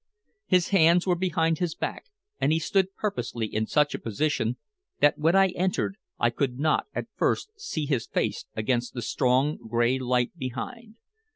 His 0.47 0.69
hands 0.69 1.05
were 1.05 1.13
behind 1.13 1.59
his 1.59 1.75
back, 1.75 2.05
and 2.39 2.51
he 2.51 2.57
stood 2.57 2.95
purposely 2.95 3.45
in 3.45 3.67
such 3.67 3.93
a 3.93 3.99
position 3.99 4.57
that 4.99 5.19
when 5.19 5.35
I 5.35 5.49
entered 5.49 5.95
I 6.17 6.31
could 6.31 6.57
not 6.57 6.87
at 6.95 7.05
first 7.15 7.51
see 7.57 7.85
his 7.85 8.07
face 8.07 8.45
against 8.55 8.95
the 8.95 9.03
strong, 9.03 9.57
gray 9.57 9.99
light 9.99 10.35
behind. 10.35 10.95